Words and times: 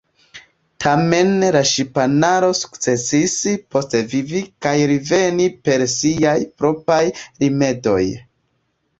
Tamen 0.83 1.27
la 1.55 1.59
ŝipanaro 1.71 2.47
sukcesis 2.59 3.35
postvivi 3.75 4.41
kaj 4.67 4.71
reveni 4.93 5.45
per 5.67 5.85
siaj 5.97 6.35
propraj 6.63 7.03
rimedoj. 7.45 8.01